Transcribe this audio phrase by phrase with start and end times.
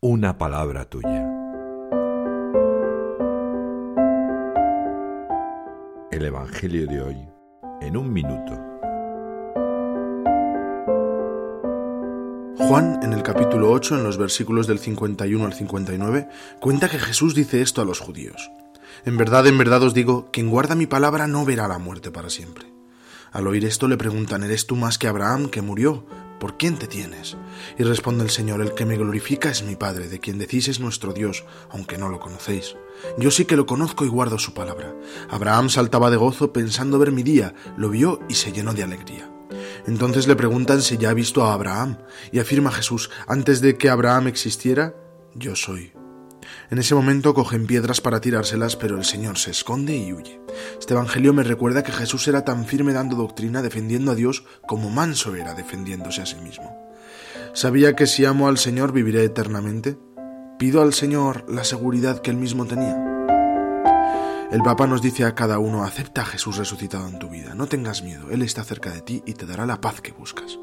[0.00, 1.26] una palabra tuya.
[6.12, 7.16] El Evangelio de hoy
[7.80, 8.52] en un minuto.
[12.58, 16.28] Juan, en el capítulo 8, en los versículos del 51 al 59,
[16.60, 18.52] cuenta que Jesús dice esto a los judíos.
[19.04, 22.30] En verdad, en verdad os digo, quien guarda mi palabra no verá la muerte para
[22.30, 22.72] siempre.
[23.32, 26.06] Al oír esto le preguntan, ¿eres tú más que Abraham que murió?
[26.38, 27.36] ¿Por quién te tienes?
[27.78, 30.80] Y responde el Señor, el que me glorifica es mi Padre, de quien decís es
[30.80, 32.76] nuestro Dios, aunque no lo conocéis.
[33.18, 34.94] Yo sí que lo conozco y guardo su palabra.
[35.30, 39.30] Abraham saltaba de gozo pensando ver mi día, lo vio y se llenó de alegría.
[39.86, 41.98] Entonces le preguntan si ya ha visto a Abraham,
[42.32, 44.94] y afirma Jesús, antes de que Abraham existiera,
[45.34, 45.92] yo soy.
[46.70, 50.40] En ese momento cogen piedras para tirárselas, pero el Señor se esconde y huye.
[50.78, 54.90] Este Evangelio me recuerda que Jesús era tan firme dando doctrina, defendiendo a Dios, como
[54.90, 56.76] manso era defendiéndose a sí mismo.
[57.54, 59.98] ¿Sabía que si amo al Señor viviré eternamente?
[60.58, 63.08] ¿Pido al Señor la seguridad que él mismo tenía?
[64.50, 67.66] El Papa nos dice a cada uno, acepta a Jesús resucitado en tu vida, no
[67.66, 70.58] tengas miedo, Él está cerca de ti y te dará la paz que buscas.